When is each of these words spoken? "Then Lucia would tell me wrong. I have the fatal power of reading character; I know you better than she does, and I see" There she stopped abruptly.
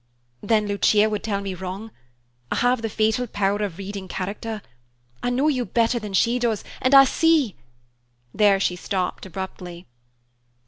"Then 0.41 0.65
Lucia 0.65 1.07
would 1.11 1.21
tell 1.23 1.41
me 1.41 1.53
wrong. 1.53 1.91
I 2.51 2.55
have 2.55 2.81
the 2.81 2.89
fatal 2.89 3.27
power 3.27 3.59
of 3.59 3.77
reading 3.77 4.07
character; 4.07 4.63
I 5.21 5.29
know 5.29 5.47
you 5.47 5.63
better 5.63 5.99
than 5.99 6.13
she 6.13 6.39
does, 6.39 6.63
and 6.81 6.95
I 6.95 7.03
see" 7.05 7.55
There 8.41 8.59
she 8.59 8.75
stopped 8.75 9.27
abruptly. 9.27 9.85